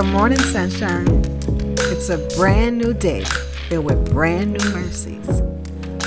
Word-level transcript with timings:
Good 0.00 0.12
morning, 0.12 0.38
sunshine. 0.38 1.06
It's 1.92 2.08
a 2.08 2.16
brand 2.34 2.78
new 2.78 2.94
day 2.94 3.22
filled 3.68 3.84
with 3.84 4.10
brand 4.10 4.52
new 4.54 4.70
mercies. 4.70 5.42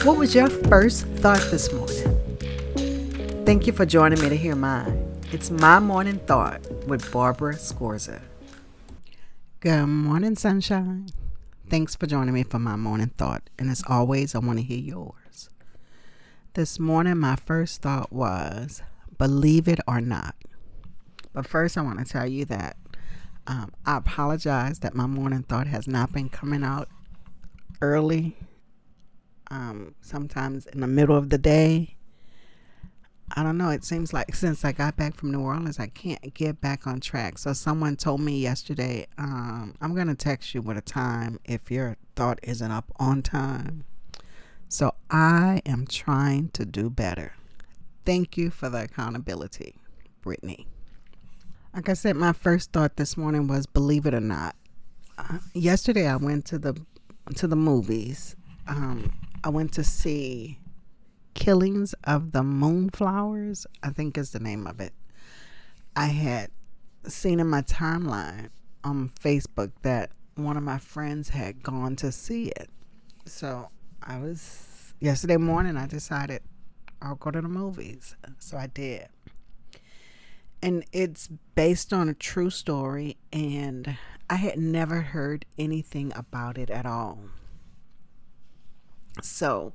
What 0.03 0.17
was 0.17 0.33
your 0.33 0.49
first 0.49 1.05
thought 1.05 1.45
this 1.51 1.71
morning? 1.71 3.45
Thank 3.45 3.67
you 3.67 3.71
for 3.71 3.85
joining 3.85 4.19
me 4.19 4.29
to 4.29 4.35
hear 4.35 4.55
mine. 4.55 5.21
It's 5.31 5.51
my 5.51 5.77
morning 5.77 6.17
thought 6.17 6.65
with 6.87 7.11
Barbara 7.11 7.53
Scorza. 7.53 8.23
Good 9.59 9.85
morning, 9.85 10.37
sunshine. 10.37 11.09
Thanks 11.69 11.95
for 11.95 12.07
joining 12.07 12.33
me 12.33 12.41
for 12.41 12.57
my 12.57 12.75
morning 12.75 13.11
thought. 13.15 13.47
And 13.59 13.69
as 13.69 13.83
always, 13.87 14.33
I 14.33 14.39
want 14.39 14.57
to 14.57 14.65
hear 14.65 14.79
yours. 14.79 15.51
This 16.55 16.79
morning, 16.79 17.19
my 17.19 17.35
first 17.35 17.83
thought 17.83 18.11
was 18.11 18.81
believe 19.19 19.67
it 19.67 19.81
or 19.87 20.01
not. 20.01 20.33
But 21.31 21.45
first, 21.45 21.77
I 21.77 21.81
want 21.81 21.99
to 21.99 22.05
tell 22.05 22.27
you 22.27 22.45
that 22.45 22.75
um, 23.47 23.73
I 23.85 23.97
apologize 23.97 24.79
that 24.79 24.95
my 24.95 25.07
morning 25.07 25.43
thought 25.43 25.67
has 25.67 25.87
not 25.87 26.13
been 26.13 26.29
coming 26.29 26.63
out 26.63 26.87
early. 27.81 28.37
Um, 29.51 29.95
sometimes 30.01 30.65
in 30.65 30.79
the 30.79 30.87
middle 30.87 31.15
of 31.15 31.29
the 31.29 31.37
day. 31.37 31.95
I 33.35 33.43
don't 33.43 33.57
know. 33.57 33.69
It 33.69 33.83
seems 33.83 34.13
like 34.13 34.35
since 34.35 34.63
I 34.63 34.71
got 34.71 34.95
back 34.95 35.15
from 35.15 35.31
New 35.31 35.41
Orleans, 35.41 35.79
I 35.79 35.87
can't 35.87 36.33
get 36.33 36.61
back 36.61 36.85
on 36.85 36.99
track. 36.99 37.37
So 37.37 37.53
someone 37.53 37.95
told 37.95 38.21
me 38.21 38.39
yesterday, 38.39 39.07
um, 39.17 39.75
I'm 39.81 39.95
going 39.95 40.07
to 40.07 40.15
text 40.15 40.53
you 40.53 40.61
with 40.61 40.77
a 40.77 40.81
time 40.81 41.39
if 41.43 41.71
your 41.71 41.97
thought 42.15 42.39
isn't 42.43 42.71
up 42.71 42.91
on 42.97 43.21
time. 43.23 43.85
So 44.69 44.93
I 45.09 45.61
am 45.65 45.87
trying 45.87 46.49
to 46.49 46.65
do 46.65 46.89
better. 46.89 47.33
Thank 48.05 48.37
you 48.37 48.49
for 48.49 48.69
the 48.69 48.83
accountability, 48.83 49.75
Brittany. 50.21 50.67
Like 51.73 51.89
I 51.89 51.93
said, 51.93 52.15
my 52.15 52.33
first 52.33 52.71
thought 52.71 52.97
this 52.97 53.17
morning 53.17 53.47
was 53.47 53.65
believe 53.65 54.05
it 54.05 54.13
or 54.13 54.19
not. 54.19 54.55
Uh, 55.17 55.39
yesterday 55.55 56.07
I 56.07 56.17
went 56.17 56.45
to 56.45 56.59
the 56.59 56.79
to 57.35 57.47
the 57.47 57.55
movies. 57.55 58.35
Um, 58.67 59.11
I 59.43 59.49
went 59.49 59.73
to 59.73 59.83
see 59.83 60.59
Killings 61.33 61.95
of 62.03 62.31
the 62.31 62.43
Moonflowers, 62.43 63.65
I 63.81 63.89
think 63.89 64.19
is 64.19 64.31
the 64.31 64.39
name 64.39 64.67
of 64.67 64.79
it. 64.79 64.93
I 65.95 66.07
had 66.07 66.51
seen 67.07 67.39
in 67.39 67.47
my 67.47 67.63
timeline 67.63 68.49
on 68.83 69.09
Facebook 69.19 69.71
that 69.81 70.11
one 70.35 70.57
of 70.57 70.63
my 70.63 70.77
friends 70.77 71.29
had 71.29 71.63
gone 71.63 71.95
to 71.97 72.11
see 72.11 72.49
it. 72.49 72.69
So 73.25 73.69
I 74.03 74.19
was 74.19 74.93
yesterday 74.99 75.37
morning 75.37 75.77
I 75.77 75.87
decided 75.87 76.43
I'll 77.01 77.15
go 77.15 77.31
to 77.31 77.41
the 77.41 77.49
movies. 77.49 78.15
So 78.37 78.57
I 78.57 78.67
did 78.67 79.07
and 80.63 80.85
it's 80.93 81.27
based 81.55 81.91
on 81.91 82.07
a 82.07 82.13
true 82.13 82.49
story 82.49 83.17
and 83.33 83.97
I 84.29 84.35
had 84.35 84.57
never 84.57 85.01
heard 85.01 85.45
anything 85.57 86.13
about 86.15 86.57
it 86.57 86.69
at 86.69 86.85
all. 86.85 87.19
So, 89.21 89.73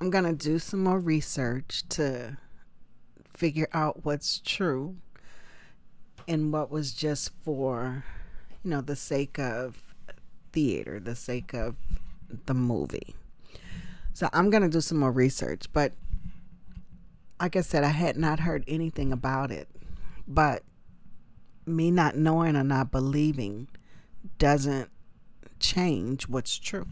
I'm 0.00 0.08
going 0.08 0.24
to 0.24 0.32
do 0.32 0.58
some 0.58 0.82
more 0.82 0.98
research 0.98 1.84
to 1.90 2.38
figure 3.34 3.68
out 3.74 4.04
what's 4.06 4.40
true 4.42 4.96
and 6.26 6.50
what 6.52 6.70
was 6.70 6.94
just 6.94 7.32
for, 7.44 8.04
you 8.64 8.70
know, 8.70 8.80
the 8.80 8.96
sake 8.96 9.38
of 9.38 9.82
theater, 10.52 10.98
the 10.98 11.14
sake 11.14 11.52
of 11.52 11.76
the 12.46 12.54
movie. 12.54 13.14
So, 14.14 14.30
I'm 14.32 14.48
going 14.48 14.62
to 14.62 14.70
do 14.70 14.80
some 14.80 14.98
more 14.98 15.12
research, 15.12 15.66
but 15.74 15.92
like 17.38 17.56
I 17.56 17.60
said, 17.60 17.84
I 17.84 17.88
had 17.88 18.16
not 18.16 18.40
heard 18.40 18.64
anything 18.66 19.12
about 19.12 19.50
it. 19.52 19.68
But 20.30 20.62
me 21.66 21.90
not 21.90 22.16
knowing 22.16 22.54
or 22.54 22.62
not 22.62 22.92
believing 22.92 23.66
doesn't 24.38 24.90
change 25.58 26.28
what's 26.28 26.56
true. 26.56 26.86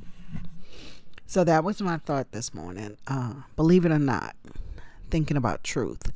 So 1.25 1.44
that 1.44 1.62
was 1.62 1.81
my 1.81 1.98
thought 1.98 2.32
this 2.32 2.53
morning. 2.53 2.97
Uh, 3.06 3.34
believe 3.54 3.84
it 3.84 3.93
or 3.93 3.98
not, 3.98 4.34
thinking 5.09 5.37
about 5.37 5.62
truth. 5.62 6.10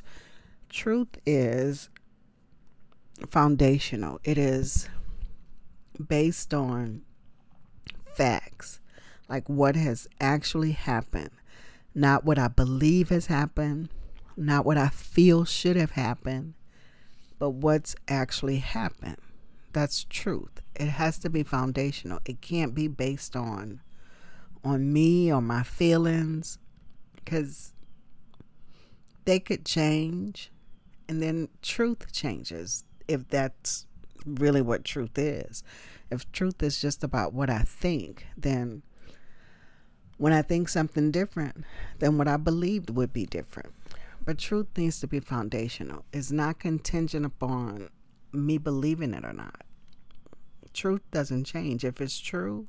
Truth 0.67 1.17
is 1.25 1.87
foundational, 3.29 4.19
it 4.25 4.37
is 4.37 4.89
based 6.05 6.53
on 6.53 7.03
facts, 8.15 8.81
like 9.29 9.47
what 9.47 9.77
has 9.77 10.09
actually 10.19 10.71
happened, 10.71 11.29
not 11.95 12.25
what 12.25 12.37
I 12.37 12.49
believe 12.49 13.09
has 13.09 13.27
happened, 13.27 13.89
not 14.35 14.65
what 14.65 14.77
I 14.77 14.89
feel 14.89 15.45
should 15.45 15.75
have 15.77 15.91
happened, 15.91 16.55
but 17.43 17.55
what's 17.55 17.93
actually 18.07 18.59
happened. 18.59 19.17
That's 19.73 20.05
truth. 20.05 20.61
It 20.75 20.87
has 20.87 21.17
to 21.17 21.29
be 21.29 21.43
foundational. 21.43 22.19
It 22.23 22.39
can't 22.39 22.73
be 22.73 22.87
based 22.87 23.35
on 23.35 23.81
on 24.63 24.93
me 24.93 25.29
or 25.29 25.41
my 25.41 25.61
feelings 25.61 26.57
cuz 27.25 27.73
they 29.25 29.41
could 29.41 29.65
change 29.65 30.53
and 31.09 31.21
then 31.21 31.49
truth 31.61 32.13
changes 32.13 32.85
if 33.09 33.27
that's 33.27 33.87
really 34.25 34.61
what 34.61 34.85
truth 34.85 35.17
is. 35.17 35.65
If 36.09 36.31
truth 36.31 36.63
is 36.63 36.79
just 36.79 37.03
about 37.03 37.33
what 37.33 37.49
I 37.49 37.63
think, 37.63 38.25
then 38.37 38.83
when 40.17 40.31
I 40.31 40.43
think 40.43 40.69
something 40.69 41.11
different, 41.11 41.65
then 41.99 42.17
what 42.17 42.29
I 42.29 42.37
believed 42.37 42.91
would 42.91 43.11
be 43.11 43.25
different. 43.25 43.73
But 44.25 44.37
truth 44.37 44.67
needs 44.77 44.99
to 45.01 45.07
be 45.07 45.19
foundational. 45.19 46.05
It's 46.13 46.31
not 46.31 46.59
contingent 46.59 47.25
upon 47.25 47.89
me 48.31 48.57
believing 48.57 49.13
it 49.13 49.25
or 49.25 49.33
not. 49.33 49.63
Truth 50.73 51.01
doesn't 51.11 51.43
change. 51.43 51.83
If 51.83 51.99
it's 51.99 52.19
true, 52.19 52.67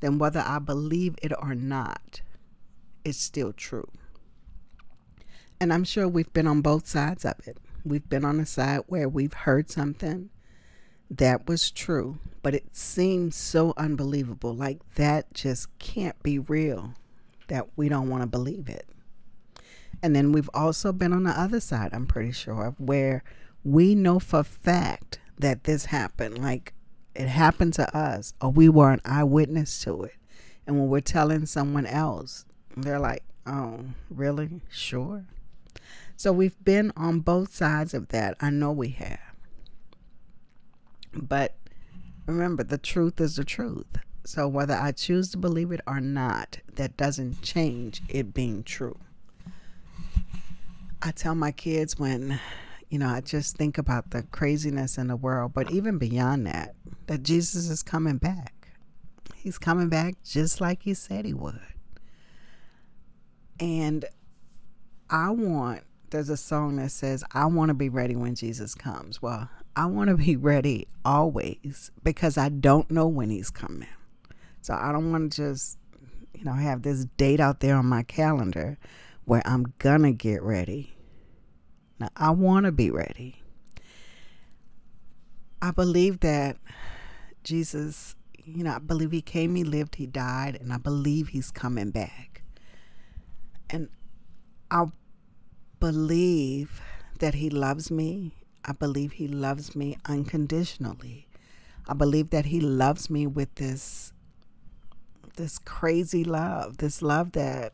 then 0.00 0.18
whether 0.18 0.40
I 0.40 0.58
believe 0.58 1.14
it 1.22 1.32
or 1.40 1.54
not, 1.54 2.20
it's 3.04 3.18
still 3.18 3.52
true. 3.52 3.88
And 5.60 5.72
I'm 5.72 5.84
sure 5.84 6.06
we've 6.06 6.32
been 6.32 6.46
on 6.46 6.60
both 6.60 6.86
sides 6.86 7.24
of 7.24 7.36
it. 7.46 7.56
We've 7.84 8.08
been 8.08 8.24
on 8.24 8.38
the 8.38 8.46
side 8.46 8.82
where 8.86 9.08
we've 9.08 9.32
heard 9.32 9.70
something 9.70 10.30
that 11.10 11.46
was 11.46 11.70
true, 11.70 12.18
but 12.42 12.54
it 12.54 12.76
seems 12.76 13.34
so 13.34 13.72
unbelievable. 13.76 14.54
Like 14.54 14.80
that 14.94 15.32
just 15.34 15.76
can't 15.78 16.20
be 16.22 16.38
real 16.38 16.94
that 17.48 17.68
we 17.76 17.88
don't 17.88 18.08
want 18.08 18.22
to 18.22 18.26
believe 18.28 18.68
it. 18.68 18.86
And 20.02 20.16
then 20.16 20.32
we've 20.32 20.50
also 20.52 20.92
been 20.92 21.12
on 21.12 21.22
the 21.22 21.38
other 21.38 21.60
side, 21.60 21.90
I'm 21.92 22.06
pretty 22.06 22.32
sure, 22.32 22.66
of 22.66 22.80
where 22.80 23.22
we 23.62 23.94
know 23.94 24.18
for 24.18 24.42
fact 24.42 25.20
that 25.38 25.64
this 25.64 25.86
happened. 25.86 26.38
Like 26.38 26.72
it 27.14 27.28
happened 27.28 27.74
to 27.74 27.96
us, 27.96 28.34
or 28.40 28.50
we 28.50 28.68
were 28.68 28.90
an 28.90 29.00
eyewitness 29.04 29.80
to 29.84 30.02
it. 30.02 30.14
And 30.66 30.78
when 30.78 30.88
we're 30.88 31.00
telling 31.00 31.46
someone 31.46 31.86
else, 31.86 32.44
they're 32.76 32.98
like, 32.98 33.22
oh, 33.46 33.80
really? 34.10 34.60
Sure. 34.70 35.24
So 36.16 36.32
we've 36.32 36.62
been 36.64 36.92
on 36.96 37.20
both 37.20 37.54
sides 37.54 37.94
of 37.94 38.08
that. 38.08 38.36
I 38.40 38.50
know 38.50 38.72
we 38.72 38.88
have. 38.90 39.18
But 41.12 41.56
remember, 42.26 42.62
the 42.62 42.78
truth 42.78 43.20
is 43.20 43.36
the 43.36 43.44
truth. 43.44 43.98
So 44.24 44.46
whether 44.46 44.74
I 44.74 44.92
choose 44.92 45.30
to 45.32 45.36
believe 45.36 45.72
it 45.72 45.80
or 45.86 46.00
not, 46.00 46.58
that 46.74 46.96
doesn't 46.96 47.42
change 47.42 48.02
it 48.08 48.32
being 48.32 48.62
true. 48.62 48.98
I 51.04 51.10
tell 51.10 51.34
my 51.34 51.50
kids 51.50 51.98
when, 51.98 52.38
you 52.88 52.96
know, 52.96 53.08
I 53.08 53.22
just 53.22 53.56
think 53.56 53.76
about 53.76 54.12
the 54.12 54.22
craziness 54.22 54.98
in 54.98 55.08
the 55.08 55.16
world, 55.16 55.52
but 55.52 55.72
even 55.72 55.98
beyond 55.98 56.46
that, 56.46 56.76
that 57.08 57.24
Jesus 57.24 57.68
is 57.68 57.82
coming 57.82 58.18
back. 58.18 58.68
He's 59.34 59.58
coming 59.58 59.88
back 59.88 60.14
just 60.22 60.60
like 60.60 60.84
he 60.84 60.94
said 60.94 61.24
he 61.24 61.34
would. 61.34 61.58
And 63.58 64.04
I 65.10 65.30
want, 65.30 65.82
there's 66.10 66.28
a 66.28 66.36
song 66.36 66.76
that 66.76 66.92
says, 66.92 67.24
I 67.32 67.46
want 67.46 67.70
to 67.70 67.74
be 67.74 67.88
ready 67.88 68.14
when 68.14 68.36
Jesus 68.36 68.76
comes. 68.76 69.20
Well, 69.20 69.48
I 69.74 69.86
want 69.86 70.10
to 70.10 70.16
be 70.16 70.36
ready 70.36 70.86
always 71.04 71.90
because 72.04 72.38
I 72.38 72.48
don't 72.48 72.88
know 72.92 73.08
when 73.08 73.28
he's 73.28 73.50
coming. 73.50 73.88
So 74.60 74.74
I 74.74 74.92
don't 74.92 75.10
want 75.10 75.32
to 75.32 75.36
just, 75.36 75.78
you 76.32 76.44
know, 76.44 76.52
have 76.52 76.82
this 76.82 77.06
date 77.16 77.40
out 77.40 77.58
there 77.58 77.74
on 77.74 77.86
my 77.86 78.04
calendar 78.04 78.78
where 79.24 79.42
I'm 79.44 79.72
to 79.80 80.12
get 80.12 80.42
ready. 80.42 80.94
Now, 81.98 82.08
I 82.16 82.30
want 82.30 82.66
to 82.66 82.72
be 82.72 82.90
ready. 82.90 83.36
I 85.60 85.70
believe 85.70 86.20
that 86.20 86.56
Jesus, 87.44 88.16
you 88.44 88.64
know, 88.64 88.72
I 88.74 88.78
believe 88.78 89.12
he 89.12 89.22
came, 89.22 89.54
he 89.54 89.64
lived, 89.64 89.94
he 89.96 90.06
died, 90.06 90.58
and 90.60 90.72
I 90.72 90.78
believe 90.78 91.28
he's 91.28 91.50
coming 91.50 91.90
back. 91.90 92.42
And 93.70 93.88
I 94.70 94.86
believe 95.78 96.80
that 97.20 97.34
he 97.34 97.48
loves 97.48 97.90
me. 97.90 98.32
I 98.64 98.72
believe 98.72 99.12
he 99.12 99.28
loves 99.28 99.76
me 99.76 99.96
unconditionally. 100.06 101.28
I 101.88 101.94
believe 101.94 102.30
that 102.30 102.46
he 102.46 102.60
loves 102.60 103.10
me 103.10 103.26
with 103.26 103.54
this 103.56 104.12
this 105.36 105.58
crazy 105.58 106.24
love, 106.24 106.76
this 106.76 107.00
love 107.00 107.32
that 107.32 107.72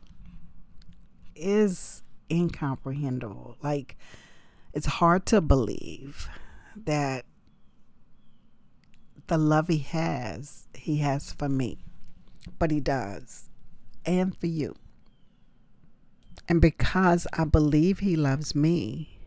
is 1.35 2.03
incomprehensible. 2.29 3.57
Like, 3.61 3.97
it's 4.73 4.85
hard 4.85 5.25
to 5.27 5.41
believe 5.41 6.29
that 6.75 7.25
the 9.27 9.37
love 9.37 9.67
he 9.67 9.79
has, 9.79 10.67
he 10.73 10.97
has 10.97 11.31
for 11.31 11.49
me, 11.49 11.85
but 12.57 12.71
he 12.71 12.79
does, 12.79 13.49
and 14.05 14.35
for 14.35 14.47
you. 14.47 14.75
And 16.47 16.59
because 16.59 17.27
I 17.33 17.45
believe 17.45 17.99
he 17.99 18.15
loves 18.15 18.55
me, 18.55 19.19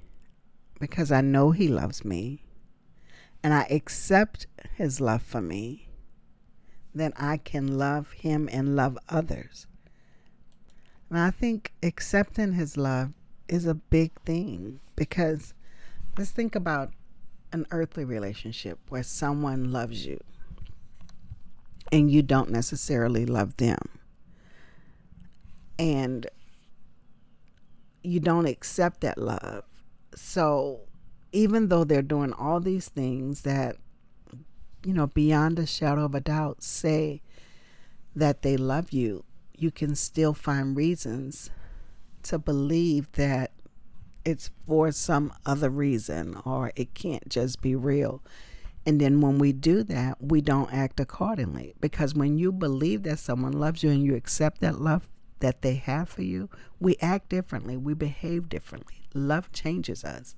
because 0.81 1.13
I 1.13 1.21
know 1.21 1.53
he 1.53 1.69
loves 1.69 2.05
me, 2.05 2.43
and 3.45 3.55
I 3.55 3.63
accept 3.71 4.47
his 4.75 5.01
love 5.01 5.23
for 5.23 5.41
me, 5.41 5.89
then 6.95 7.13
I 7.17 7.37
can 7.37 7.79
love 7.79 8.13
him 8.13 8.49
and 8.53 8.75
love 8.75 8.99
others. 9.09 9.67
And 11.13 11.21
I 11.21 11.31
think 11.31 11.75
accepting 11.83 12.55
his 12.55 12.79
love 12.79 13.13
is 13.47 13.67
a 13.67 13.75
big 13.75 14.13
thing 14.25 14.81
because 14.97 15.53
let's 16.17 16.31
think 16.31 16.55
about 16.55 16.91
an 17.53 17.67
earthly 17.71 18.07
relationship 18.07 18.79
where 18.89 19.03
someone 19.03 19.71
loves 19.71 20.07
you 20.07 20.19
and 21.93 22.11
you 22.11 22.23
don't 22.23 22.49
necessarily 22.49 23.27
love 23.27 23.59
them. 23.59 23.77
And 25.79 26.27
you 28.03 28.19
don't 28.19 28.47
accept 28.47 29.03
that 29.03 29.19
love. 29.19 29.65
So 30.15 30.81
even 31.31 31.69
though 31.69 31.85
they're 31.85 32.01
doing 32.01 32.33
all 32.33 32.59
these 32.59 32.89
things 32.89 33.43
that, 33.43 33.77
you 34.83 34.95
know, 34.95 35.09
beyond 35.09 35.59
a 35.59 35.67
shadow 35.67 36.07
of 36.07 36.15
a 36.15 36.21
doubt 36.21 36.63
say 36.63 37.21
that 38.17 38.41
they 38.41 38.57
love 38.57 38.93
you, 38.93 39.25
you 39.63 39.71
can 39.71 39.95
still 39.95 40.35
find 40.35 40.77
reasons 40.77 41.51
to 42.25 42.39
believe 42.39 43.11
that 43.13 43.53
it's 44.25 44.51
for 44.67 44.93
some 44.93 45.33
other 45.45 45.71
reason 45.71 46.37
or 46.45 46.73
it 46.77 46.95
can't 46.95 47.29
just 47.29 47.61
be 47.61 47.75
real. 47.75 48.23
And 48.85 49.01
then 49.01 49.21
when 49.21 49.39
we 49.39 49.53
do 49.53 49.83
that, 49.85 50.23
we 50.23 50.41
don't 50.41 50.73
act 50.73 50.99
accordingly. 50.99 51.75
Because 51.81 52.15
when 52.15 52.39
you 52.39 52.51
believe 52.53 53.05
that 53.05 53.19
someone 53.19 53.53
loves 53.53 53.83
you 53.83 53.91
and 53.91 54.03
you 54.03 54.15
accept 54.15 54.61
that 54.61 54.81
love 54.81 55.09
that 55.41 55.63
they 55.63 55.75
have 55.75 56.09
for 56.09 56.23
you, 56.23 56.49
we 56.81 56.97
act 57.01 57.29
differently, 57.29 57.77
we 57.77 57.95
behave 57.95 58.49
differently. 58.49 59.07
Love 59.15 59.51
changes 59.53 60.05
us. 60.05 60.37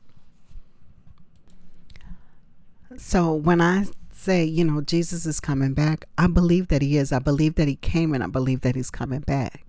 So 2.97 3.33
when 3.35 3.61
I 3.61 3.87
say, 4.25 4.45
you 4.45 4.65
know, 4.65 4.81
Jesus 4.81 5.27
is 5.27 5.39
coming 5.39 5.75
back, 5.75 6.07
I 6.17 6.27
believe 6.27 6.69
that 6.69 6.83
he 6.83 6.97
is. 6.97 7.13
I 7.13 7.19
believe 7.19 7.57
that 7.57 7.69
he 7.69 7.77
came 7.77 8.15
and 8.15 8.25
I 8.25 8.27
believe 8.27 8.63
that 8.63 8.75
he's 8.75 8.91
coming 8.91 9.21
back. 9.21 9.67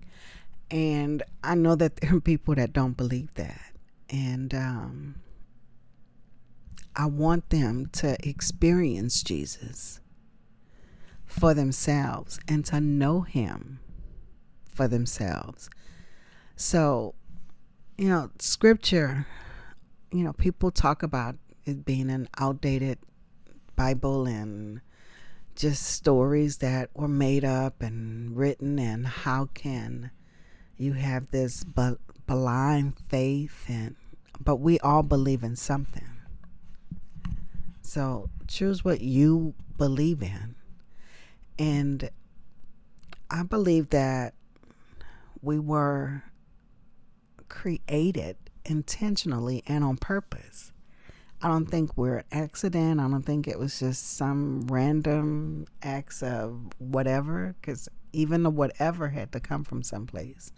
And 0.70 1.22
I 1.44 1.54
know 1.54 1.74
that 1.76 1.96
there 1.96 2.16
are 2.16 2.20
people 2.20 2.54
that 2.54 2.72
don't 2.72 2.96
believe 2.96 3.32
that. 3.34 3.72
And 4.08 4.54
um, 4.54 5.16
I 6.94 7.06
want 7.06 7.50
them 7.50 7.90
to 7.92 8.16
experience 8.26 9.22
Jesus 9.22 10.00
for 11.26 11.52
themselves 11.52 12.40
and 12.48 12.64
to 12.66 12.80
know 12.80 13.20
him 13.20 13.80
for 14.72 14.88
themselves. 14.88 15.68
So, 16.56 17.14
you 17.98 18.08
know, 18.08 18.30
scripture, 18.38 19.26
you 20.10 20.24
know, 20.24 20.32
people 20.32 20.70
talk 20.70 21.02
about 21.02 21.36
it 21.66 21.84
being 21.84 22.10
an 22.10 22.28
outdated 22.38 22.98
Bible 23.76 24.26
and 24.26 24.80
just 25.54 25.82
stories 25.84 26.58
that 26.58 26.90
were 26.94 27.08
made 27.08 27.44
up 27.44 27.82
and 27.82 28.36
written, 28.36 28.78
and 28.78 29.06
how 29.06 29.46
can 29.54 30.10
you 30.76 30.94
have 30.94 31.30
this 31.30 31.64
blind 32.26 32.98
faith 33.08 33.64
and 33.68 33.96
but 34.40 34.56
we 34.56 34.78
all 34.80 35.02
believe 35.02 35.42
in 35.42 35.56
something. 35.56 36.08
So 37.80 38.28
choose 38.46 38.84
what 38.84 39.00
you 39.00 39.54
believe 39.78 40.22
in. 40.22 40.56
And 41.58 42.10
I 43.30 43.42
believe 43.42 43.90
that 43.90 44.34
we 45.40 45.58
were 45.58 46.24
created 47.48 48.36
intentionally 48.64 49.62
and 49.66 49.82
on 49.84 49.96
purpose. 49.96 50.72
I 51.42 51.48
don't 51.48 51.66
think 51.66 51.96
we're 51.96 52.18
an 52.18 52.24
accident. 52.32 52.98
I 52.98 53.08
don't 53.08 53.22
think 53.22 53.46
it 53.46 53.58
was 53.58 53.78
just 53.78 54.16
some 54.16 54.66
random 54.68 55.66
acts 55.82 56.22
of 56.22 56.58
whatever, 56.78 57.54
because 57.60 57.88
even 58.12 58.42
the 58.42 58.50
whatever 58.50 59.08
had 59.10 59.32
to 59.32 59.40
come 59.40 59.62
from 59.62 59.82
someplace. 59.82 60.50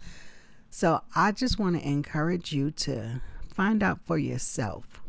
So 0.69 1.01
I 1.15 1.31
just 1.31 1.59
want 1.59 1.77
to 1.77 1.87
encourage 1.87 2.53
you 2.53 2.71
to 2.71 3.21
find 3.53 3.83
out 3.83 3.99
for 4.05 4.17
yourself. 4.17 5.01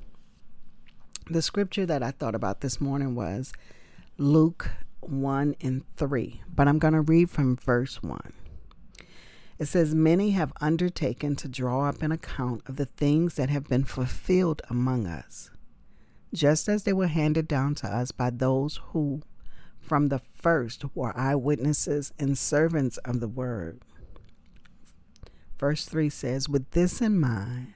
The 1.29 1.43
scripture 1.43 1.87
that 1.87 2.03
I 2.03 2.11
thought 2.11 2.35
about 2.35 2.61
this 2.61 2.81
morning 2.81 3.15
was 3.15 3.53
Luke 4.19 4.71
1 5.01 5.55
and 5.61 5.85
3, 5.97 6.43
but 6.53 6.67
I'm 6.67 6.81
going 6.81 6.95
to 6.95 7.01
read 7.01 7.31
from 7.31 7.57
verse 7.57 8.03
1. 8.03 8.33
It 9.61 9.67
says, 9.67 9.95
Many 9.95 10.31
have 10.31 10.53
undertaken 10.61 11.37
to 11.37 11.49
draw 11.49 11.89
up 11.89 12.03
an 12.03 12.11
account 12.11 12.63
of 12.67 12.77
the 12.77 12.87
things 12.87 13.35
that 13.35 13.51
have 13.51 13.69
been 13.69 13.85
fulfilled 13.85 14.63
among 14.71 15.07
us, 15.07 15.51
just 16.33 16.69
as 16.69 16.85
they 16.85 16.93
were 16.93 17.09
handed 17.09 17.49
down 17.49 17.75
to 17.77 17.89
us 17.89 18.13
by 18.13 18.31
those 18.31 18.81
who 18.89 19.23
from 19.81 20.09
the 20.09 20.21
first 20.35 20.85
were 20.95 21.17
eyewitnesses 21.19 22.13
and 22.19 22.39
servants 22.39 22.97
of 22.99 23.21
the 23.21 23.29
word. 23.29 23.81
Verse 25.59 25.85
3 25.85 26.09
says, 26.09 26.49
With 26.49 26.71
this 26.71 27.01
in 27.01 27.19
mind, 27.19 27.75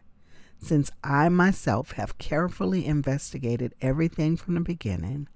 since 0.58 0.90
I 1.02 1.28
myself 1.28 1.92
have 1.92 2.18
carefully 2.18 2.86
investigated 2.86 3.74
everything 3.82 4.36
from 4.36 4.54
the 4.54 4.60
beginning, 4.60 5.28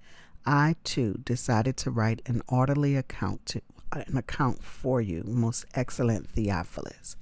I 0.46 0.76
too 0.84 1.20
decided 1.24 1.76
to 1.78 1.90
write 1.90 2.22
an 2.24 2.40
orderly 2.48 2.96
account 2.96 3.44
to, 3.46 3.60
an 3.92 4.16
account 4.16 4.62
for 4.62 5.02
you, 5.02 5.24
most 5.26 5.66
excellent 5.74 6.30
Theophilus. 6.30 7.16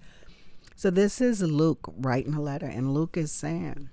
So 0.77 0.91
this 0.91 1.21
is 1.21 1.43
Luke 1.43 1.93
writing 1.97 2.35
a 2.35 2.41
letter, 2.41 2.67
and 2.67 2.95
Luke 2.95 3.17
is 3.17 3.33
saying, 3.33 3.89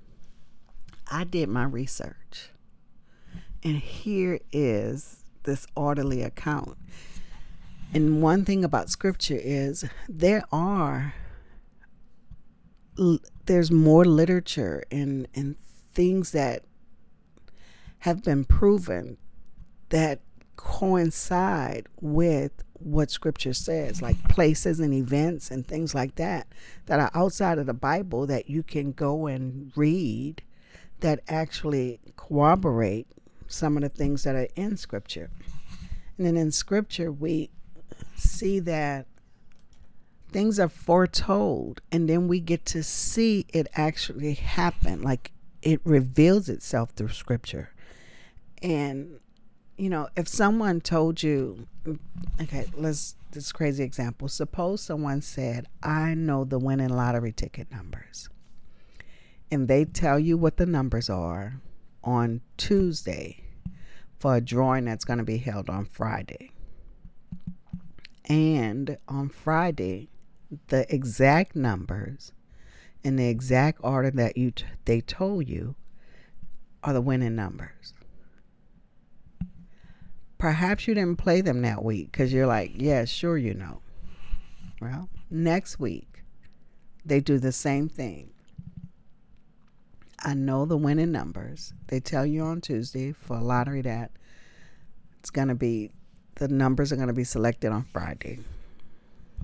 I 1.13 1.25
did 1.25 1.47
my 1.47 1.65
research. 1.65 2.49
And 3.63 3.77
here 3.77 4.39
is 4.51 5.23
this 5.43 5.67
orderly 5.75 6.23
account. 6.23 6.75
And 7.93 8.23
one 8.23 8.45
thing 8.45 8.63
about 8.65 8.89
scripture 8.89 9.39
is 9.39 9.85
there 10.09 10.43
are 10.51 11.13
there's 13.45 13.71
more 13.71 14.05
literature 14.05 14.83
and 14.91 15.27
and 15.35 15.55
things 15.93 16.31
that 16.31 16.63
have 17.99 18.23
been 18.23 18.43
proven 18.43 19.17
that 19.89 20.19
coincide 20.55 21.87
with 22.01 22.51
what 22.73 23.11
scripture 23.11 23.53
says 23.53 24.01
like 24.01 24.17
places 24.29 24.79
and 24.79 24.93
events 24.93 25.49
and 25.49 25.67
things 25.67 25.95
like 25.95 26.15
that 26.15 26.47
that 26.85 26.99
are 26.99 27.11
outside 27.13 27.57
of 27.57 27.65
the 27.65 27.73
bible 27.73 28.27
that 28.27 28.49
you 28.49 28.61
can 28.61 28.91
go 28.91 29.25
and 29.25 29.71
read 29.75 30.41
that 31.03 31.19
actually 31.27 31.99
corroborate 32.15 33.07
some 33.47 33.75
of 33.75 33.83
the 33.83 33.89
things 33.89 34.23
that 34.23 34.35
are 34.35 34.47
in 34.55 34.77
scripture. 34.77 35.29
And 36.17 36.25
then 36.25 36.37
in 36.37 36.51
scripture 36.51 37.11
we 37.11 37.49
see 38.15 38.59
that 38.59 39.05
things 40.31 40.59
are 40.59 40.69
foretold 40.69 41.81
and 41.91 42.09
then 42.09 42.27
we 42.27 42.39
get 42.39 42.65
to 42.65 42.81
see 42.81 43.45
it 43.49 43.67
actually 43.75 44.33
happen 44.33 45.01
like 45.01 45.31
it 45.61 45.81
reveals 45.83 46.49
itself 46.49 46.91
through 46.91 47.09
scripture. 47.09 47.69
And 48.61 49.19
you 49.77 49.89
know 49.89 50.07
if 50.15 50.27
someone 50.27 50.79
told 50.79 51.21
you 51.21 51.67
okay 52.41 52.65
let's 52.77 53.15
this 53.31 53.51
crazy 53.51 53.83
example. 53.83 54.29
Suppose 54.29 54.81
someone 54.81 55.21
said 55.21 55.67
i 55.81 56.13
know 56.13 56.45
the 56.45 56.59
winning 56.59 56.95
lottery 56.95 57.33
ticket 57.33 57.69
numbers 57.71 58.29
and 59.53 59.67
they 59.67 59.85
tell 59.85 60.19
you 60.19 60.37
what 60.37 60.57
the 60.57 60.65
numbers 60.65 61.09
are 61.09 61.61
on 62.03 62.41
tuesday 62.57 63.43
for 64.19 64.35
a 64.35 64.41
drawing 64.41 64.85
that's 64.85 65.05
going 65.05 65.19
to 65.19 65.23
be 65.23 65.37
held 65.37 65.69
on 65.69 65.85
friday 65.85 66.51
and 68.25 68.97
on 69.07 69.29
friday 69.29 70.09
the 70.67 70.91
exact 70.93 71.55
numbers 71.55 72.31
in 73.03 73.15
the 73.15 73.27
exact 73.27 73.79
order 73.83 74.09
that 74.11 74.37
you 74.37 74.51
t- 74.51 74.65
they 74.85 75.01
told 75.01 75.47
you 75.47 75.75
are 76.83 76.93
the 76.93 77.01
winning 77.01 77.35
numbers. 77.35 77.93
Perhaps 80.37 80.87
you 80.87 80.93
didn't 80.93 81.17
play 81.17 81.41
them 81.41 81.61
that 81.61 81.83
week 81.83 82.11
because 82.11 82.33
you're 82.33 82.47
like, 82.47 82.71
yeah, 82.75 83.05
sure, 83.05 83.37
you 83.37 83.53
know. 83.53 83.81
Well, 84.81 85.09
next 85.29 85.79
week, 85.79 86.23
they 87.05 87.21
do 87.21 87.39
the 87.39 87.53
same 87.53 87.87
thing. 87.87 88.32
I 90.23 90.33
know 90.33 90.65
the 90.65 90.77
winning 90.77 91.11
numbers. 91.11 91.73
They 91.87 91.99
tell 91.99 92.25
you 92.25 92.43
on 92.43 92.61
Tuesday 92.61 93.11
for 93.11 93.37
a 93.37 93.43
lottery 93.43 93.81
that 93.81 94.11
it's 95.19 95.29
going 95.29 95.49
to 95.49 95.55
be, 95.55 95.91
the 96.35 96.47
numbers 96.47 96.91
are 96.91 96.95
going 96.95 97.09
to 97.09 97.13
be 97.13 97.23
selected 97.23 97.71
on 97.71 97.83
Friday 97.83 98.39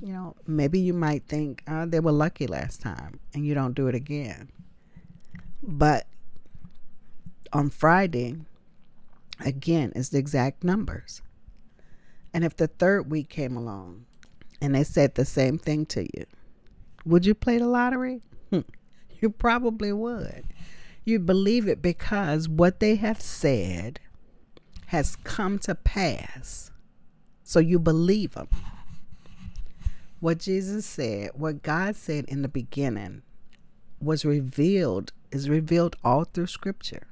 you 0.01 0.13
know, 0.13 0.33
maybe 0.47 0.79
you 0.79 0.93
might 0.93 1.25
think 1.25 1.61
uh, 1.67 1.85
they 1.85 1.99
were 1.99 2.13
lucky 2.13 2.47
last 2.47 2.81
time 2.81 3.19
and 3.33 3.45
you 3.45 3.53
don't 3.53 3.73
do 3.73 3.87
it 3.87 3.95
again. 3.95 4.49
But 5.61 6.07
on 7.51 7.69
Friday, 7.69 8.37
Again, 9.39 9.93
it's 9.95 10.09
the 10.09 10.17
exact 10.17 10.63
numbers. 10.63 11.21
And 12.33 12.43
if 12.43 12.55
the 12.55 12.67
third 12.67 13.09
week 13.09 13.29
came 13.29 13.55
along 13.55 14.05
and 14.61 14.75
they 14.75 14.83
said 14.83 15.15
the 15.15 15.25
same 15.25 15.57
thing 15.57 15.85
to 15.87 16.03
you, 16.03 16.25
would 17.05 17.25
you 17.25 17.33
play 17.33 17.57
the 17.57 17.67
lottery? 17.67 18.21
you 19.21 19.29
probably 19.29 19.91
would. 19.91 20.45
You'd 21.03 21.25
believe 21.25 21.67
it 21.67 21.81
because 21.81 22.47
what 22.47 22.79
they 22.79 22.95
have 22.95 23.21
said 23.21 23.99
has 24.87 25.15
come 25.17 25.59
to 25.59 25.75
pass. 25.75 26.71
So 27.43 27.59
you 27.59 27.79
believe 27.79 28.33
them. 28.33 28.47
What 30.19 30.39
Jesus 30.39 30.85
said, 30.85 31.31
what 31.33 31.63
God 31.63 31.95
said 31.95 32.25
in 32.25 32.41
the 32.41 32.47
beginning, 32.47 33.21
was 34.01 34.25
revealed, 34.25 35.13
is 35.31 35.49
revealed 35.49 35.95
all 36.03 36.25
through 36.25 36.47
Scripture. 36.47 37.07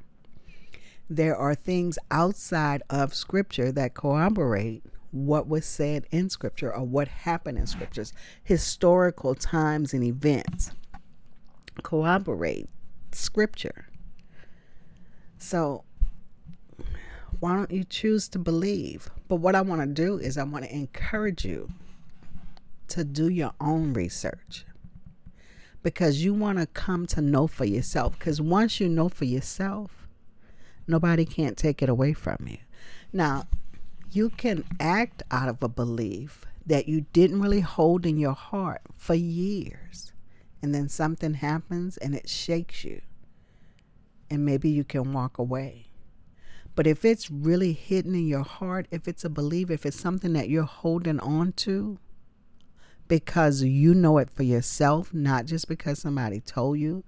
There 1.10 1.36
are 1.36 1.56
things 1.56 1.98
outside 2.12 2.84
of 2.90 3.14
Scripture 3.14 3.72
that 3.72 3.94
corroborate 3.94 4.84
what 5.12 5.48
was 5.48 5.66
said 5.66 6.06
in 6.12 6.30
Scripture 6.30 6.74
or 6.74 6.84
what 6.84 7.08
happened 7.08 7.58
in 7.58 7.66
Scriptures, 7.66 8.12
historical 8.44 9.34
times 9.34 9.94
and 9.94 10.04
events 10.04 10.72
corroborate 11.84 12.70
Scripture. 13.12 13.88
So, 15.38 15.84
why 17.40 17.56
don't 17.56 17.72
you 17.72 17.84
choose 17.84 18.28
to 18.30 18.40
believe? 18.40 19.10
But 19.28 19.38
what 19.38 19.56
I 19.56 19.62
want 19.62 19.82
to 19.82 19.88
do 19.88 20.18
is, 20.18 20.38
I 20.38 20.44
want 20.44 20.66
to 20.66 20.74
encourage 20.74 21.46
you 21.46 21.70
to 22.90 23.04
do 23.04 23.30
your 23.30 23.52
own 23.60 23.94
research 23.94 24.66
because 25.84 26.24
you 26.24 26.34
want 26.34 26.58
to 26.58 26.66
come 26.68 27.06
to 27.08 27.22
know 27.22 27.48
for 27.48 27.66
yourself. 27.66 28.18
Because 28.18 28.42
once 28.42 28.80
you 28.80 28.90
know 28.90 29.10
for 29.10 29.26
yourself, 29.26 30.08
nobody 30.88 31.26
can't 31.26 31.58
take 31.58 31.82
it 31.82 31.90
away 31.90 32.14
from 32.14 32.38
you. 32.48 32.58
Now, 33.14 33.48
you 34.12 34.30
can 34.30 34.64
act 34.80 35.24
out 35.32 35.50
of 35.50 35.62
a 35.62 35.70
belief 35.70 36.46
that 36.66 36.88
you 36.88 37.02
didn't 37.14 37.42
really 37.42 37.62
hold 37.62 38.06
in 38.06 38.18
your 38.18 38.34
heart 38.34 38.82
for 38.98 39.16
years. 39.16 40.12
And 40.68 40.76
then 40.76 40.90
something 40.90 41.36
happens 41.36 41.96
and 41.96 42.14
it 42.14 42.28
shakes 42.28 42.84
you. 42.84 43.00
And 44.30 44.44
maybe 44.44 44.70
you 44.70 44.84
can 44.84 45.14
walk 45.14 45.38
away. 45.38 45.86
But 46.76 46.86
if 46.86 47.06
it's 47.06 47.32
really 47.32 47.72
hidden 47.72 48.14
in 48.14 48.28
your 48.28 48.44
heart, 48.44 48.86
if 48.92 49.08
it's 49.08 49.24
a 49.24 49.30
belief, 49.30 49.72
if 49.72 49.86
it's 49.86 49.98
something 49.98 50.34
that 50.34 50.50
you're 50.50 50.64
holding 50.64 51.22
on 51.22 51.54
to 51.54 52.00
because 53.08 53.64
you 53.64 53.94
know 53.94 54.18
it 54.18 54.30
for 54.30 54.44
yourself, 54.44 55.14
not 55.14 55.46
just 55.46 55.70
because 55.70 56.00
somebody 56.00 56.42
told 56.42 56.78
you, 56.80 57.06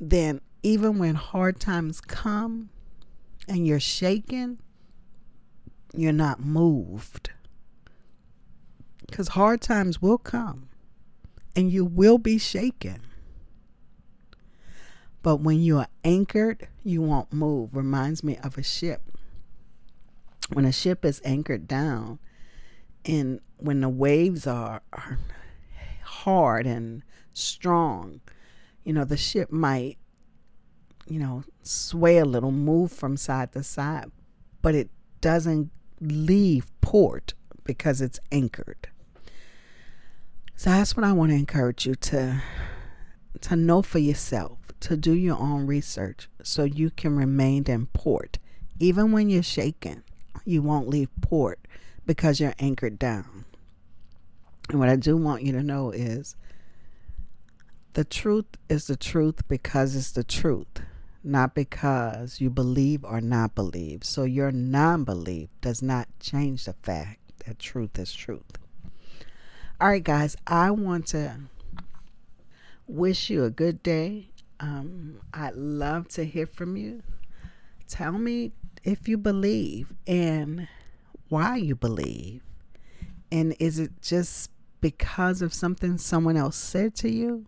then 0.00 0.40
even 0.62 0.98
when 0.98 1.14
hard 1.14 1.60
times 1.60 2.00
come 2.00 2.70
and 3.46 3.66
you're 3.66 3.78
shaken, 3.78 4.62
you're 5.94 6.10
not 6.10 6.40
moved. 6.40 7.32
Because 9.06 9.28
hard 9.28 9.60
times 9.60 10.00
will 10.00 10.16
come 10.16 10.70
and 11.56 11.72
you 11.72 11.84
will 11.84 12.18
be 12.18 12.38
shaken. 12.38 13.00
But 15.22 15.38
when 15.38 15.60
you 15.60 15.78
are 15.78 15.88
anchored, 16.04 16.68
you 16.84 17.02
won't 17.02 17.32
move. 17.32 17.74
Reminds 17.74 18.22
me 18.22 18.36
of 18.44 18.56
a 18.56 18.62
ship. 18.62 19.02
When 20.52 20.64
a 20.64 20.70
ship 20.70 21.04
is 21.04 21.20
anchored 21.24 21.66
down, 21.66 22.20
and 23.04 23.40
when 23.56 23.80
the 23.80 23.88
waves 23.88 24.46
are, 24.46 24.82
are 24.92 25.18
hard 26.04 26.66
and 26.66 27.02
strong, 27.32 28.20
you 28.84 28.92
know, 28.92 29.04
the 29.04 29.16
ship 29.16 29.50
might, 29.50 29.98
you 31.08 31.18
know, 31.18 31.42
sway 31.62 32.18
a 32.18 32.24
little, 32.24 32.52
move 32.52 32.92
from 32.92 33.16
side 33.16 33.52
to 33.52 33.64
side, 33.64 34.12
but 34.62 34.76
it 34.76 34.90
doesn't 35.20 35.70
leave 36.00 36.70
port 36.80 37.34
because 37.64 38.00
it's 38.00 38.20
anchored. 38.30 38.88
So 40.56 40.70
that's 40.70 40.96
what 40.96 41.04
I 41.04 41.12
want 41.12 41.30
to 41.30 41.36
encourage 41.36 41.86
you 41.86 41.94
to 41.94 42.42
to 43.42 43.54
know 43.54 43.82
for 43.82 43.98
yourself, 43.98 44.58
to 44.80 44.96
do 44.96 45.12
your 45.12 45.38
own 45.38 45.66
research 45.66 46.28
so 46.42 46.64
you 46.64 46.90
can 46.90 47.14
remain 47.14 47.64
in 47.64 47.86
port. 47.86 48.38
Even 48.80 49.12
when 49.12 49.28
you're 49.28 49.42
shaken, 49.42 50.02
you 50.46 50.62
won't 50.62 50.88
leave 50.88 51.10
port 51.20 51.58
because 52.06 52.40
you're 52.40 52.54
anchored 52.58 52.98
down. 52.98 53.44
And 54.70 54.80
what 54.80 54.88
I 54.88 54.96
do 54.96 55.16
want 55.16 55.42
you 55.42 55.52
to 55.52 55.62
know 55.62 55.90
is 55.90 56.34
the 57.92 58.04
truth 58.04 58.46
is 58.70 58.86
the 58.86 58.96
truth 58.96 59.46
because 59.48 59.94
it's 59.94 60.12
the 60.12 60.24
truth 60.24 60.80
not 61.22 61.56
because 61.56 62.40
you 62.40 62.48
believe 62.48 63.04
or 63.04 63.20
not 63.20 63.54
believe. 63.56 64.04
So 64.04 64.22
your 64.22 64.52
non 64.52 65.02
belief 65.02 65.48
does 65.60 65.82
not 65.82 66.08
change 66.20 66.64
the 66.64 66.72
fact 66.72 67.18
that 67.44 67.58
truth 67.58 67.98
is 67.98 68.14
truth. 68.14 68.58
All 69.78 69.88
right, 69.88 70.02
guys, 70.02 70.36
I 70.46 70.70
want 70.70 71.08
to 71.08 71.36
wish 72.86 73.28
you 73.28 73.44
a 73.44 73.50
good 73.50 73.82
day. 73.82 74.28
Um, 74.58 75.20
I'd 75.34 75.54
love 75.54 76.08
to 76.08 76.24
hear 76.24 76.46
from 76.46 76.76
you. 76.76 77.02
Tell 77.86 78.12
me 78.12 78.52
if 78.84 79.06
you 79.06 79.18
believe 79.18 79.92
and 80.06 80.66
why 81.28 81.56
you 81.56 81.74
believe. 81.74 82.42
And 83.30 83.54
is 83.58 83.78
it 83.78 83.90
just 84.00 84.50
because 84.80 85.42
of 85.42 85.52
something 85.52 85.98
someone 85.98 86.36
else 86.36 86.56
said 86.56 86.94
to 86.96 87.10
you? 87.10 87.46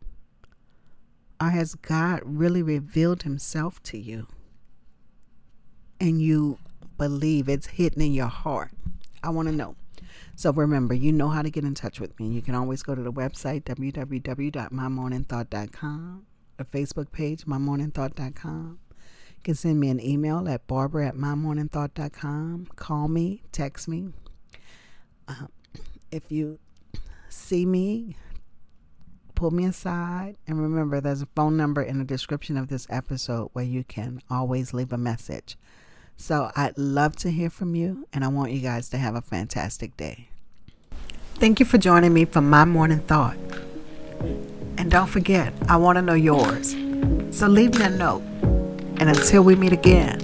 or 1.40 1.50
has 1.50 1.74
God 1.76 2.20
really 2.24 2.62
revealed 2.62 3.22
himself 3.22 3.82
to 3.84 3.98
you? 3.98 4.26
And 6.00 6.20
you 6.20 6.58
believe 6.96 7.48
it's 7.48 7.66
hidden 7.66 8.02
in 8.02 8.12
your 8.12 8.26
heart. 8.26 8.72
I 9.22 9.30
want 9.30 9.48
to 9.48 9.54
know. 9.54 9.76
So 10.38 10.52
remember, 10.52 10.94
you 10.94 11.10
know 11.10 11.30
how 11.30 11.42
to 11.42 11.50
get 11.50 11.64
in 11.64 11.74
touch 11.74 11.98
with 11.98 12.16
me. 12.20 12.28
You 12.28 12.42
can 12.42 12.54
always 12.54 12.84
go 12.84 12.94
to 12.94 13.02
the 13.02 13.12
website, 13.12 13.64
www.mymorningthought.com, 13.64 16.26
the 16.56 16.64
Facebook 16.64 17.10
page, 17.10 17.44
mymorningthought.com. 17.44 18.78
You 18.88 19.42
can 19.42 19.56
send 19.56 19.80
me 19.80 19.88
an 19.88 20.00
email 20.00 20.48
at 20.48 20.64
barbara 20.68 21.08
at 21.08 21.16
mymorningthought.com. 21.16 22.68
Call 22.76 23.08
me, 23.08 23.42
text 23.50 23.88
me. 23.88 24.10
Uh, 25.26 25.48
if 26.12 26.30
you 26.30 26.60
see 27.28 27.66
me, 27.66 28.14
pull 29.34 29.50
me 29.50 29.64
aside. 29.64 30.36
And 30.46 30.62
remember, 30.62 31.00
there's 31.00 31.22
a 31.22 31.28
phone 31.34 31.56
number 31.56 31.82
in 31.82 31.98
the 31.98 32.04
description 32.04 32.56
of 32.56 32.68
this 32.68 32.86
episode 32.90 33.50
where 33.54 33.64
you 33.64 33.82
can 33.82 34.22
always 34.30 34.72
leave 34.72 34.92
a 34.92 34.98
message. 34.98 35.56
So 36.18 36.50
I'd 36.54 36.76
love 36.76 37.16
to 37.16 37.30
hear 37.30 37.48
from 37.48 37.74
you, 37.74 38.06
and 38.12 38.22
I 38.22 38.28
want 38.28 38.52
you 38.52 38.60
guys 38.60 38.90
to 38.90 38.98
have 38.98 39.14
a 39.14 39.22
fantastic 39.22 39.96
day. 39.96 40.28
Thank 41.36 41.60
you 41.60 41.64
for 41.64 41.78
joining 41.78 42.12
me 42.12 42.26
for 42.26 42.42
my 42.42 42.66
morning 42.66 42.98
thought. 42.98 43.38
And 44.76 44.90
don't 44.90 45.06
forget, 45.06 45.54
I 45.68 45.78
want 45.78 45.96
to 45.96 46.02
know 46.02 46.12
yours. 46.12 46.72
So 47.30 47.46
leave 47.46 47.78
me 47.78 47.84
a 47.84 47.90
note. 47.90 48.22
And 49.00 49.08
until 49.08 49.42
we 49.42 49.54
meet 49.54 49.72
again, 49.72 50.18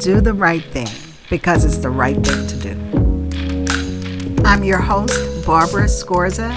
do 0.00 0.20
the 0.20 0.34
right 0.34 0.64
thing 0.64 0.88
because 1.30 1.64
it's 1.64 1.78
the 1.78 1.88
right 1.88 2.16
thing 2.16 2.46
to 2.48 2.56
do. 2.58 4.42
I'm 4.44 4.64
your 4.64 4.80
host, 4.80 5.46
Barbara 5.46 5.84
Scorza 5.84 6.52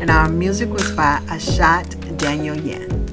and 0.00 0.10
our 0.10 0.28
music 0.28 0.68
was 0.68 0.90
by 0.92 1.18
Ashot 1.28 1.86
Danielyan. 2.18 3.03